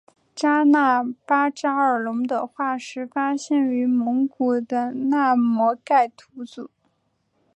[0.33, 6.71] 扎纳巴扎尔龙的化石发现于蒙古的纳摩盖吐组。